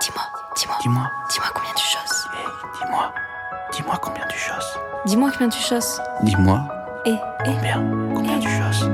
[0.00, 0.22] dis-moi,
[0.56, 2.26] dis-moi, Dis-moi, dis-moi combien tu chosses.
[2.34, 2.46] hey,
[2.80, 3.12] dis-moi,
[3.72, 4.78] dis-moi combien tu chosses.
[5.06, 6.00] Dis-moi combien tu chosses.
[6.22, 6.60] Dis-moi
[7.06, 8.84] Et, et, combien, combien tu chosses.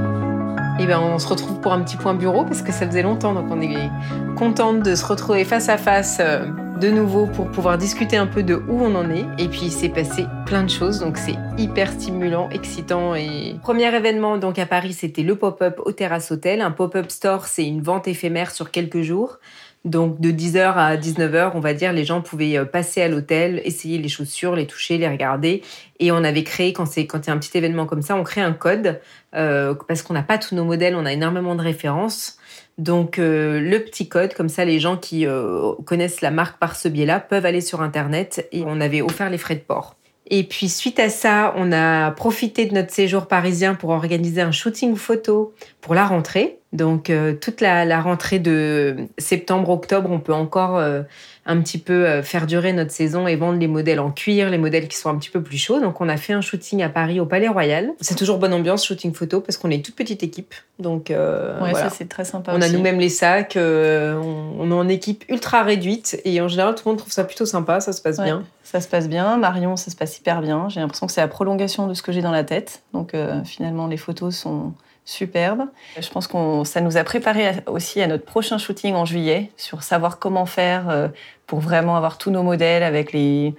[0.81, 3.33] Eh ben, on se retrouve pour un petit point bureau parce que ça faisait longtemps,
[3.33, 3.89] donc on est
[4.37, 6.47] contente de se retrouver face à face euh,
[6.81, 9.25] de nouveau pour pouvoir discuter un peu de où on en est.
[9.39, 13.15] Et puis il s'est passé plein de choses, donc c'est hyper stimulant, excitant.
[13.15, 16.61] Et premier événement donc à Paris, c'était le pop-up au Terrasse Hôtel.
[16.61, 19.39] Un pop-up store, c'est une vente éphémère sur quelques jours.
[19.85, 23.61] Donc de 10h à 19h, on va dire, les gens pouvaient euh, passer à l'hôtel,
[23.65, 25.63] essayer les chaussures, les toucher, les regarder.
[26.01, 28.17] Et on avait créé, quand c'est quand il y a un petit événement comme ça,
[28.17, 29.01] on crée un code
[29.35, 32.39] euh, parce qu'on n'a pas tous nos modèles, on a énormément de références.
[32.79, 36.77] Donc euh, le petit code, comme ça, les gens qui euh, connaissent la marque par
[36.77, 39.97] ce biais-là peuvent aller sur Internet et on avait offert les frais de port.
[40.27, 44.53] Et puis suite à ça, on a profité de notre séjour parisien pour organiser un
[44.53, 46.59] shooting photo pour la rentrée.
[46.75, 51.03] Donc euh, toute la, la rentrée de septembre-octobre, on peut encore euh,
[51.47, 54.59] un petit peu euh, faire durer notre saison et vendre les modèles en cuir, les
[54.59, 55.81] modèles qui sont un petit peu plus chauds.
[55.81, 57.91] Donc on a fait un shooting à Paris au Palais Royal.
[58.01, 60.53] C'est toujours bonne ambiance shooting photo parce qu'on est une toute petite équipe.
[60.81, 61.17] Donc Ouais,
[61.61, 61.75] voilà.
[61.75, 62.53] ça c'est très sympa.
[62.53, 66.75] On a nous-mêmes les sacs, on, on est en équipe ultra réduite et en général
[66.75, 68.43] tout le monde trouve ça plutôt sympa, ça se passe Ouais, bien.
[68.65, 69.37] Ça se passe bien.
[69.37, 70.69] Marion, ça se passe hyper bien.
[70.71, 72.83] J'ai l'impression que c'est la prolongation de ce que j'ai dans la tête.
[72.93, 73.13] Donc
[73.45, 74.73] finalement, les photos sont
[75.05, 75.67] superbes.
[76.01, 79.83] Je pense que ça nous a préparé aussi à notre prochain shooting en juillet sur
[79.83, 81.09] savoir comment faire euh,
[81.47, 83.55] pour vraiment avoir tous nos modèles avec les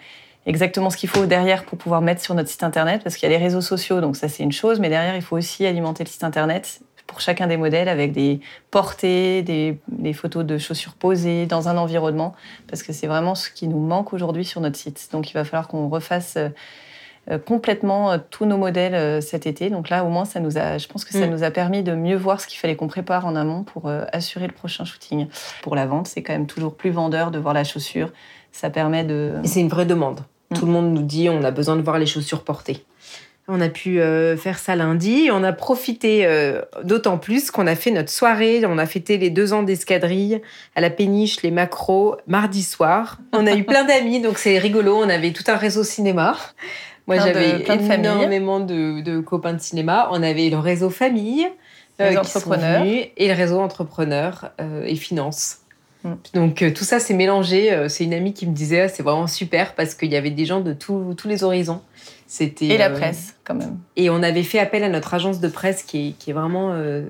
[0.47, 3.33] exactement ce qu'il faut derrière pour pouvoir mettre sur notre site internet parce qu'il y
[3.33, 6.03] a les réseaux sociaux donc ça c'est une chose mais derrière il faut aussi alimenter
[6.03, 8.39] le site internet pour chacun des modèles avec des
[8.71, 12.35] portées, des, photos de chaussures posées dans un environnement
[12.67, 15.09] parce que c'est vraiment ce qui nous manque aujourd'hui sur notre site.
[15.11, 16.49] Donc il va falloir qu'on refasse euh,
[17.37, 19.69] complètement euh, tous nos modèles euh, cet été.
[19.69, 21.31] Donc là, au moins, ça nous a, je pense que ça Mm.
[21.31, 24.05] nous a permis de mieux voir ce qu'il fallait qu'on prépare en amont pour euh,
[24.11, 25.27] assurer le prochain shooting.
[25.63, 28.09] Pour la vente, c'est quand même toujours plus vendeur de voir la chaussure.
[28.51, 29.33] Ça permet de.
[29.43, 30.21] Et c'est une vraie demande.
[30.51, 30.55] Mm.
[30.55, 32.83] Tout le monde nous dit on a besoin de voir les chaussures portées.
[33.47, 35.29] On a pu euh, faire ça lundi.
[35.31, 38.63] On a profité euh, d'autant plus qu'on a fait notre soirée.
[38.65, 40.41] On a fêté les deux ans d'escadrille
[40.75, 43.19] à la péniche, les macros, mardi soir.
[43.33, 44.97] On a eu plein d'amis, donc c'est rigolo.
[44.97, 46.35] On avait tout un réseau cinéma.
[47.07, 50.09] Moi, j'avais énormément de, de copains de cinéma.
[50.11, 51.47] On avait le réseau famille,
[52.01, 52.83] euh, Les entrepreneurs.
[52.83, 55.59] venus, et le réseau entrepreneurs euh, et finance.
[56.03, 56.13] Mm.
[56.33, 57.85] Donc euh, tout ça s'est mélangé.
[57.89, 60.45] C'est une amie qui me disait ah, c'est vraiment super parce qu'il y avait des
[60.45, 61.81] gens de tous les horizons.
[62.27, 63.77] C'était Et la euh, presse, quand même.
[63.95, 66.71] Et on avait fait appel à notre agence de presse qui est, qui est vraiment
[66.71, 67.03] euh,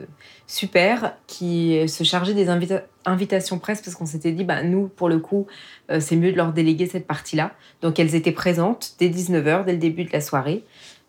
[0.45, 5.07] super, qui se chargeait des invita- invitations presse parce qu'on s'était dit bah nous pour
[5.07, 5.47] le coup
[5.89, 7.53] euh, c'est mieux de leur déléguer cette partie-là.
[7.81, 10.63] Donc elles étaient présentes dès 19h, dès le début de la soirée.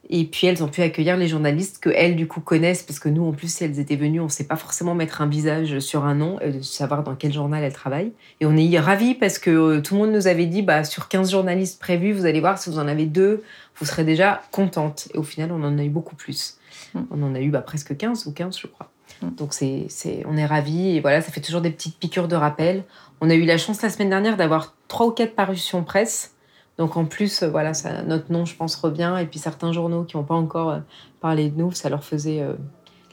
[0.08, 3.08] Et puis elles ont pu accueillir les journalistes que elles du coup connaissent parce que
[3.08, 5.80] nous en plus si elles étaient venues on ne sait pas forcément mettre un visage
[5.80, 8.12] sur un nom, euh, savoir dans quel journal elles travaillent.
[8.40, 11.08] Et on est ravis parce que euh, tout le monde nous avait dit bah sur
[11.08, 13.42] 15 journalistes prévus vous allez voir si vous en avez deux
[13.78, 15.08] vous serez déjà contente.
[15.14, 16.58] Et au final on en a eu beaucoup plus.
[16.94, 17.00] Mm.
[17.10, 18.90] On en a eu bah, presque 15 ou 15 je crois.
[19.22, 19.30] Mm.
[19.30, 22.36] Donc c'est, c'est, on est ravis et voilà ça fait toujours des petites piqûres de
[22.36, 22.84] rappel.
[23.20, 26.35] On a eu la chance la semaine dernière d'avoir trois ou quatre parutions presse.
[26.78, 27.72] Donc en plus, euh, voilà,
[28.06, 29.16] notre nom, je pense, revient.
[29.20, 30.78] Et puis certains journaux qui n'ont pas encore euh,
[31.20, 32.52] parlé de nous, ça leur faisait euh,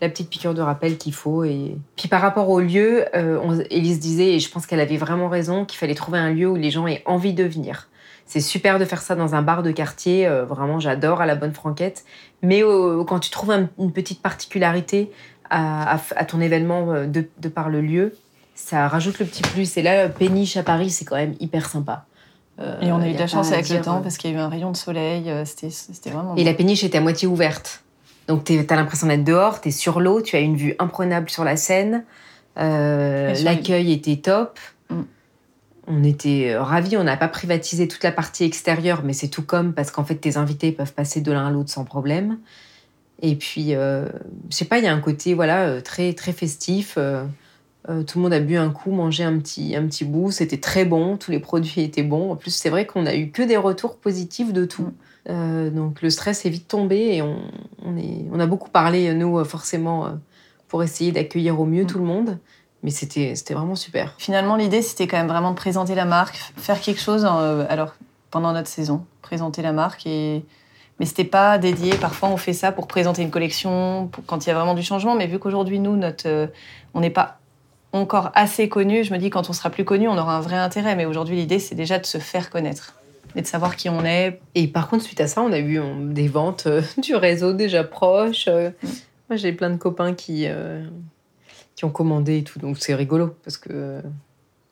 [0.01, 1.43] la petite piqûre de rappel qu'il faut.
[1.43, 4.97] Et puis par rapport au lieu, euh, on- Élise disait, et je pense qu'elle avait
[4.97, 7.87] vraiment raison, qu'il fallait trouver un lieu où les gens aient envie de venir.
[8.25, 10.27] C'est super de faire ça dans un bar de quartier.
[10.47, 12.05] vraiment, j'adore à la bonne franquette.
[12.41, 12.61] Mais
[13.05, 15.11] quand tu trouves un- une petite particularité
[15.49, 18.15] à, ton événement de, de par le lieu,
[18.55, 19.75] ça rajoute le petit plus.
[19.77, 22.05] Et là, Péniche à Paris, c'est quand même hyper sympa.
[22.59, 24.31] Euh, Et on a eu y de la chance avec le temps euh, parce qu'il
[24.31, 25.29] y a eu un rayon de soleil.
[25.29, 26.35] euh, C'était vraiment.
[26.35, 27.83] Et la péniche était à moitié ouverte.
[28.27, 31.29] Donc tu as l'impression d'être dehors, tu es sur l'eau, tu as une vue imprenable
[31.29, 32.05] sur la Seine.
[32.57, 34.59] Euh, L'accueil était top.
[34.89, 35.01] Mm.
[35.87, 39.41] On était euh, ravis, on n'a pas privatisé toute la partie extérieure, mais c'est tout
[39.41, 42.37] comme parce qu'en fait tes invités peuvent passer de l'un à l'autre sans problème.
[43.21, 44.07] Et puis, euh,
[44.49, 46.95] je sais pas, il y a un côté voilà euh, très très festif.
[46.97, 47.25] euh,
[47.89, 50.31] euh, tout le monde a bu un coup, mangé un petit, un petit bout.
[50.31, 51.17] C'était très bon.
[51.17, 52.31] Tous les produits étaient bons.
[52.31, 54.91] En plus, c'est vrai qu'on a eu que des retours positifs de tout.
[55.29, 57.37] Euh, donc, le stress est vite tombé et on,
[57.83, 60.09] on, est, on a beaucoup parlé, nous, euh, forcément,
[60.67, 61.87] pour essayer d'accueillir au mieux Mm.
[61.87, 62.37] tout le monde.
[62.83, 64.13] Mais c'était c'était vraiment super.
[64.17, 67.95] Finalement, l'idée, c'était quand même vraiment de présenter la marque, faire quelque chose euh, alors,
[68.29, 70.05] pendant notre saison, présenter la marque.
[70.05, 70.43] Et...
[70.99, 71.95] Mais c'était pas dédié.
[71.95, 74.25] Parfois, on fait ça pour présenter une collection, pour...
[74.25, 75.15] quand il y a vraiment du changement.
[75.15, 76.47] Mais vu qu'aujourd'hui, nous, notre, euh,
[76.93, 77.39] on n'est pas
[77.93, 80.55] encore assez connu, je me dis quand on sera plus connu, on aura un vrai
[80.57, 80.95] intérêt.
[80.95, 82.95] Mais aujourd'hui, l'idée, c'est déjà de se faire connaître
[83.35, 84.41] et de savoir qui on est.
[84.55, 87.53] Et par contre, suite à ça, on a eu on- des ventes euh, du réseau
[87.53, 88.47] déjà proches.
[88.47, 88.71] euh.
[88.83, 88.87] Mm.
[89.29, 90.83] Moi, j'ai plein de copains qui, euh,
[91.75, 92.59] qui ont commandé et tout.
[92.59, 94.01] Donc, c'est rigolo parce que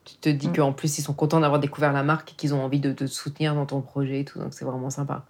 [0.04, 0.54] tu te dis Mm.
[0.56, 3.06] qu'en plus, ils sont contents d'avoir découvert la marque et qu'ils ont envie de te
[3.08, 4.40] soutenir dans ton projet et tout.
[4.40, 5.26] Donc, c'est vraiment sympa.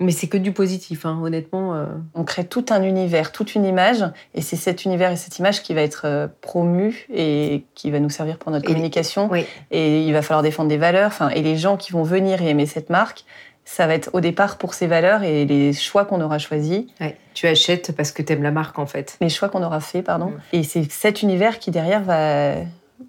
[0.00, 1.74] Mais c'est que du positif, hein, honnêtement.
[1.74, 4.04] euh, On crée tout un univers, toute une image,
[4.34, 7.98] et c'est cet univers et cette image qui va être euh, promue et qui va
[7.98, 9.28] nous servir pour notre Et- communication.
[9.30, 9.44] Oui.
[9.72, 11.08] Et il va falloir défendre des valeurs.
[11.08, 13.24] Enfin, et les gens qui vont venir et aimer cette marque,
[13.64, 17.16] ça va être au départ pour ces valeurs et les choix qu'on aura choisis, Ouais.
[17.34, 19.16] Tu achètes parce que t'aimes la marque, en fait.
[19.20, 20.26] les choix qu'on aura faits, pardon.
[20.30, 20.40] Mm.
[20.54, 22.54] Et c'est cet univers qui derrière va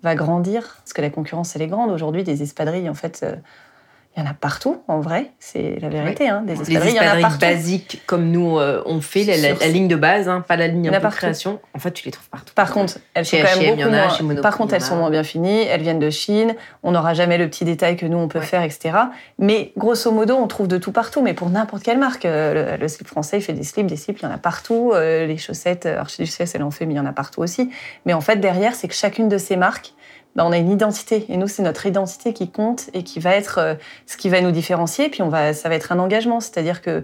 [0.03, 2.24] va grandir, parce que la concurrence elle est grande aujourd'hui.
[2.24, 3.35] Des espadrilles, en fait, euh,
[4.19, 4.81] il y en a partout.
[4.88, 6.27] En vrai, c'est la vérité.
[6.27, 6.44] Hein.
[6.45, 9.50] Des Les espadrilles, il y en a basiques, comme nous, euh, on fait, la, la-
[9.50, 11.60] Sur- la ligne de base, hein, pas la ligne de création.
[11.75, 12.54] En fait, tu les trouves partout.
[12.54, 14.07] Par contre, elles sont quand même H&M, beaucoup moins.
[14.21, 15.62] Monoprix, Par contre, elles sont moins bien finies.
[15.63, 16.56] Elles viennent de Chine.
[16.83, 18.45] On n'aura jamais le petit détail que nous on peut Ouais.
[18.45, 18.92] faire, etc.
[19.38, 21.21] Mais grosso modo, on trouve de tout partout.
[21.21, 23.95] Mais pour n'importe quelle marque, Euh, le, le slip français, il fait des slips, des
[23.95, 24.92] slips, il y en a partout.
[24.94, 27.69] Euh, les chaussettes, Archiduchesse, elle en fait, mais il y en a partout aussi.
[28.06, 29.94] Mais en fait, derrière, c'est que chacune de ces marques,
[30.36, 31.26] bah, on a une identité.
[31.30, 34.42] Et nous, c'est notre identité qui compte et qui va être euh, ce qui va
[34.42, 35.10] nous différencier.
[35.10, 37.04] Puis on va, ça va être un engagement, c'est-à-dire que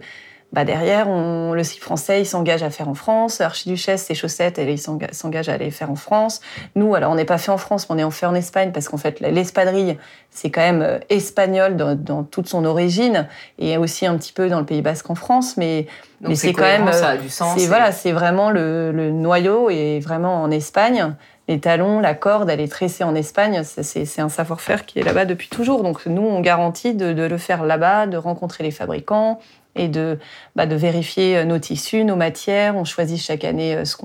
[0.53, 3.41] bah derrière, on, le slip français, il s'engage à faire en France.
[3.41, 6.39] Archiduchesse, ses chaussettes, elle, il s'engage à les faire en France.
[6.75, 8.71] Nous, alors, on n'est pas fait en France, mais on est en fait en Espagne
[8.71, 9.97] parce qu'en fait, l'espadrille,
[10.29, 13.27] c'est quand même euh, espagnol dans, dans toute son origine
[13.59, 15.57] et aussi un petit peu dans le Pays Basque en France.
[15.57, 15.87] Mais,
[16.21, 16.89] Donc, mais c'est quand même.
[16.93, 17.57] ça euh, a du sens.
[17.57, 21.15] c'est et- voilà, c'est vraiment le, le noyau et vraiment en Espagne.
[21.47, 23.61] Les talons, la corde, elle est tressée en Espagne.
[23.63, 25.83] C'est- un savoir-faire qui est là-bas depuis toujours.
[25.83, 29.39] Donc nous, on garantit de, de le faire là-bas, de rencontrer les fabricants
[29.75, 30.17] et de,
[30.55, 32.75] bah, de vérifier nos tissus, nos matières.
[32.75, 33.95] On choisit chaque année euh, ce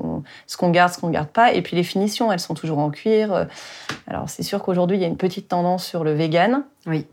[0.57, 1.53] qu'on garde, ce qu'on ne garde pas.
[1.55, 3.33] Et puis les finitions, elles sont toujours en cuir.
[3.33, 3.45] Euh,
[4.07, 6.65] Alors c'est sûr qu'aujourd'hui, il y a une petite tendance sur le vegan.
[6.87, 7.07] Oui.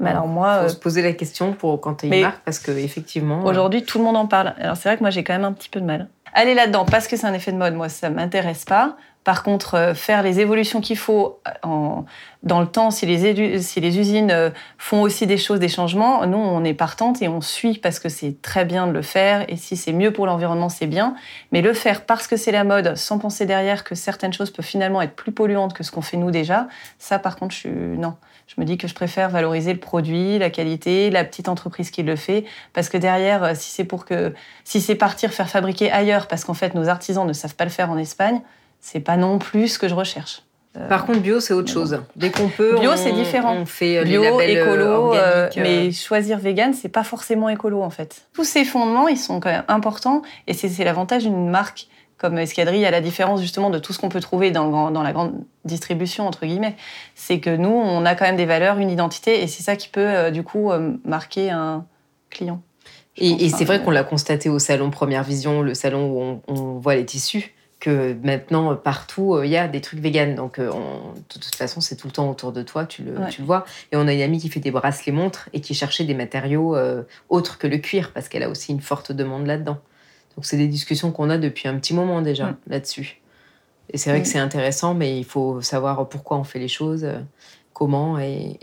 [0.00, 2.60] Mais alors moi, faut euh, se poser la question pour quand tu une marque parce
[2.60, 4.54] que effectivement euh, Aujourd'hui, tout le monde en parle.
[4.60, 6.08] Alors c'est vrai que moi, j'ai quand même un petit peu de mal.
[6.34, 8.96] Aller là-dedans parce que c'est un effet de mode, moi, ça m'intéresse pas.
[9.28, 12.06] Par contre, euh, faire les évolutions qu'il faut en-
[12.42, 14.48] dans le temps, si les, si les usines euh,
[14.78, 18.08] font aussi des choses, des changements, nous, on est partante et on suit parce que
[18.08, 19.44] c'est très bien de le faire.
[19.50, 21.14] Et si c'est mieux pour l'environnement, c'est bien.
[21.52, 24.64] Mais le faire parce que c'est la mode, sans penser derrière que certaines choses peuvent
[24.64, 26.66] finalement être plus polluantes que ce qu'on fait nous déjà,
[26.98, 27.68] ça, par contre, je suis...
[27.68, 28.14] Non.
[28.46, 32.02] Je me dis que je préfère valoriser le produit, la qualité, la petite entreprise qui
[32.02, 34.32] le fait, parce que derrière, euh, si c'est pour que,
[34.64, 37.70] si c'est partir faire fabriquer ailleurs, parce qu'en fait nos artisans ne savent pas le
[37.70, 38.40] faire en Espagne,
[38.80, 40.42] c'est pas non plus ce que je recherche.
[40.76, 42.00] Euh, Par contre, bio, c'est autre chose.
[42.14, 43.54] Dès qu'on peut, Bio, c'est différent.
[43.56, 47.82] On fait euh, les bio, labels écolo, euh, mais choisir vegan, c'est pas forcément écolo
[47.82, 48.26] en fait.
[48.34, 51.88] Tous ces fondements, ils sont quand même importants, et c'est l'avantage d'une marque
[52.18, 54.90] comme Escadrille, à la différence justement de tout ce qu'on peut trouver dans, le grand-
[54.90, 55.34] dans la grande
[55.64, 56.74] distribution entre guillemets,
[57.14, 59.88] c'est que nous, on a quand même des valeurs, une identité, et c'est ça qui
[59.88, 61.86] peut euh, du coup euh, marquer un
[62.28, 62.60] client.
[63.16, 66.20] Et, et c'est hein, vrai qu'on l'a constaté au salon Première Vision, le salon où
[66.20, 70.00] on, on voit les tissus, que maintenant, euh, partout, euh, il y a des trucs
[70.00, 70.34] véganes.
[70.34, 73.18] Donc, euh, on- de toute façon, c'est tout le temps autour de toi, tu le,
[73.18, 73.28] Ouais.
[73.30, 73.64] tu le vois.
[73.92, 76.74] Et on a une amie qui fait des bracelets montres et qui cherchait des matériaux
[76.76, 79.78] euh, autres que le cuir, parce qu'elle a aussi une forte demande là-dedans.
[80.36, 83.20] Donc, c'est des discussions qu'on a depuis un petit moment déjà là-dessus.
[83.92, 87.06] Et c'est vrai que c'est intéressant, mais il faut savoir pourquoi on fait les choses,
[87.72, 88.58] comment, et,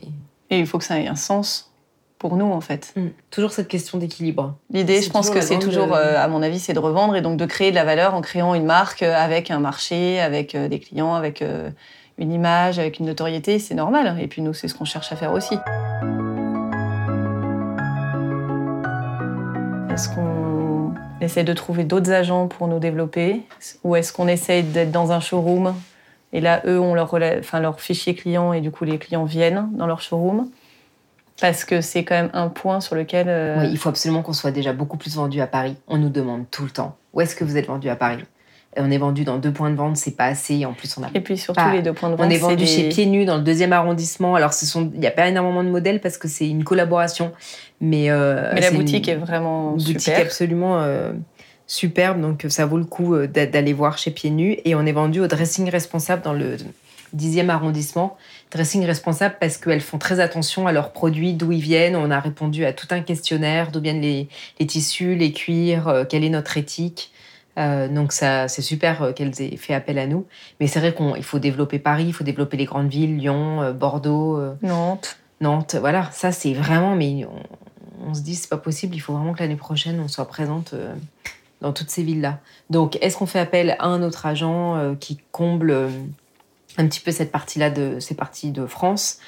[0.51, 1.71] Et il faut que ça ait un sens
[2.19, 2.93] pour nous en fait.
[2.95, 3.09] et- Mm.
[3.29, 4.55] toujours cette question d'équilibre.
[4.71, 7.21] L'idée, je pense que c'est toujours, euh, euh, à mon avis, c'est de revendre et
[7.21, 10.55] donc de créer de la valeur en créant une marque euh, avec un marché, avec
[10.55, 11.69] euh, des clients, avec euh,
[12.17, 13.59] une image, avec une notoriété.
[13.59, 14.17] C'est normal.
[14.21, 15.55] Et puis nous, c'est ce qu'on cherche à faire aussi.
[19.93, 23.41] Est-ce qu'on essaie de trouver d'autres agents pour nous développer?
[23.83, 25.73] Ou est-ce qu'on essaie d'être dans un showroom?
[26.33, 29.23] Et là, eux ont leur, rela- enfin, leur fichier client et du coup, les clients
[29.23, 30.49] viennent dans leur showroom
[31.41, 34.33] parce que c'est quand même un point sur lequel euh, Oui, il faut absolument qu'on
[34.33, 35.75] soit déjà beaucoup plus vendu à Paris.
[35.87, 38.23] On nous demande tout le temps où est-ce que vous êtes vendu à Paris?
[38.77, 40.65] Et On est vendu dans deux points de vente, c'est pas assez.
[40.65, 42.25] En plus, on a Et puis surtout Pas- les deux points de vente.
[42.25, 44.35] on est vendu des- chez Pieds Nus dans le deuxième arrondissement.
[44.35, 47.31] Alors, ce sont, il n'y a pas énormément de modèles parce que c'est une collaboration,
[47.79, 50.19] mais euh, Mais la boutique une est vraiment boutique super.
[50.19, 51.13] absolument euh,
[51.67, 52.19] superbe.
[52.19, 54.57] Donc, ça vaut le coup d'a- d'aller voir chez Pieds Nus.
[54.65, 56.57] Et on est vendu au dressing responsable dans le
[57.13, 58.17] dixième arrondissement.
[58.51, 61.95] Dressing responsable parce qu'elles font très attention à leurs produits, d'où ils viennent.
[61.95, 66.05] On a répondu à tout un questionnaire, d'où viennent les, les tissus, les cuirs, euh,
[66.05, 67.11] quelle est notre éthique.
[67.57, 70.25] Euh, donc ça, c'est super euh, qu'elles aient fait appel à nous.
[70.59, 74.39] Mais c'est vrai qu'il faut développer Paris, il faut développer les grandes villes, Lyon, Bordeaux,
[74.61, 75.17] Nantes.
[75.41, 75.75] Nantes.
[75.79, 76.95] Voilà, ça c'est vraiment.
[76.95, 78.95] Mais on, on se dit c'est pas possible.
[78.95, 80.75] Il faut vraiment que l'année prochaine on soit présente
[81.61, 82.39] dans toutes ces villes-là.
[82.69, 85.89] Donc est-ce qu'on fait appel à un autre agent qui comble
[86.77, 89.19] un petit peu cette partie-là de ces parties de France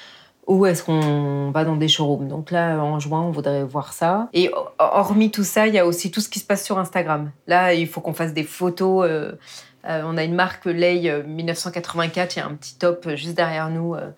[0.48, 2.26] ou est-ce qu'on va dans des showrooms?
[2.26, 4.30] Donc là, en juin, on voudrait voir ça.
[4.32, 7.30] Et hormis tout ça, il y a aussi tout ce qui se passe sur Instagram.
[7.46, 9.06] Là, il faut qu'on fasse des photos.
[9.06, 9.32] Euh,
[9.84, 13.68] euh, on a une marque Lay 1984, il y a un petit top juste derrière
[13.68, 13.94] nous.
[13.94, 14.08] Euh,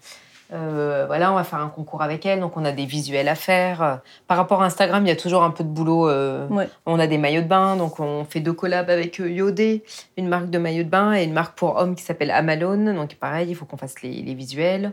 [0.50, 4.00] voilà, on va faire un concours avec elle, donc on a des visuels à faire.
[4.26, 6.10] Par rapport à Instagram, il y a toujours un peu de boulot.
[6.86, 9.84] On a des maillots de bain, donc on fait deux collabs avec Yodé,
[10.16, 12.94] une marque de maillots de bain et une marque pour hommes qui s'appelle Amalone.
[12.94, 14.92] Donc pareil, il faut qu'on fasse les, les visuels.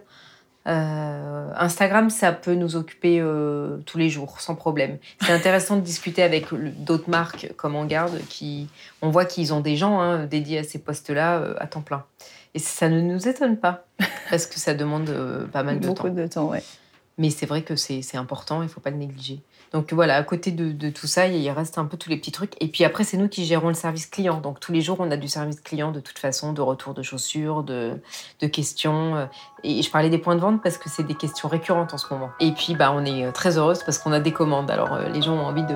[0.68, 4.98] Euh, Instagram, ça peut nous occuper euh, tous les jours, sans problème.
[5.22, 6.48] C'est intéressant de discuter avec
[6.84, 8.68] d'autres marques comme En Garde, qui,
[9.02, 12.04] on voit qu'ils ont des gens hein, dédiés à ces postes-là euh, à temps plein.
[12.54, 13.86] Et ça ne nous étonne pas,
[14.30, 15.12] parce que ça demande
[15.54, 15.94] pas mal de temps.
[15.94, 16.64] Beaucoup de temps, ouais.
[17.18, 19.42] Mais c'est vrai que c'est important, il ne faut pas le négliger.
[19.74, 22.54] Donc voilà, à côté de, tout ça, il reste un peu tous les petits trucs.
[22.62, 24.40] Et puis après, c'est nous qui gérons le service client.
[24.40, 27.02] Donc tous les jours, on a du service client de toute façon, de retour de
[27.02, 28.00] chaussures, de,
[28.52, 29.28] questions.
[29.64, 32.14] Et je parlais des points de vente parce que c'est des questions récurrentes en ce
[32.14, 32.30] moment.
[32.40, 34.72] Et puis, bah, on est très heureuse parce qu'on a des commandes.
[34.72, 35.76] Alors euh, les gens ont envie de,